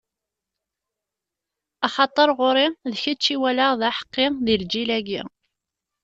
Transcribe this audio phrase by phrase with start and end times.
[1.87, 5.21] Axaṭer, ɣur-i, d kečč i walaɣ d aḥeqqi di lǧil-agi.